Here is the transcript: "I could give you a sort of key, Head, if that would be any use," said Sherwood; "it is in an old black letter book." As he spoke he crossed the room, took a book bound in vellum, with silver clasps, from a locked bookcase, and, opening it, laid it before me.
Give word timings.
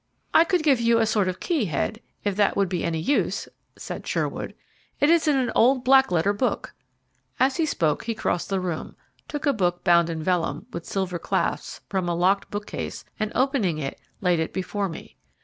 "I 0.33 0.45
could 0.45 0.63
give 0.63 0.81
you 0.81 0.97
a 0.97 1.05
sort 1.05 1.27
of 1.27 1.39
key, 1.39 1.65
Head, 1.65 1.99
if 2.23 2.35
that 2.35 2.57
would 2.57 2.67
be 2.69 2.83
any 2.83 2.97
use," 2.99 3.47
said 3.75 4.07
Sherwood; 4.07 4.55
"it 4.99 5.11
is 5.11 5.27
in 5.27 5.37
an 5.37 5.51
old 5.53 5.83
black 5.83 6.09
letter 6.11 6.33
book." 6.33 6.73
As 7.39 7.57
he 7.57 7.67
spoke 7.67 8.05
he 8.05 8.15
crossed 8.15 8.49
the 8.49 8.59
room, 8.59 8.95
took 9.27 9.45
a 9.45 9.53
book 9.53 9.83
bound 9.83 10.09
in 10.09 10.23
vellum, 10.23 10.65
with 10.73 10.87
silver 10.87 11.19
clasps, 11.19 11.81
from 11.87 12.09
a 12.09 12.15
locked 12.15 12.49
bookcase, 12.49 13.05
and, 13.19 13.31
opening 13.35 13.77
it, 13.77 13.99
laid 14.21 14.39
it 14.39 14.53
before 14.53 14.89
me. 14.89 15.17